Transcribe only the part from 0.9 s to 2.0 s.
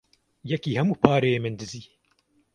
pereyê min dizî.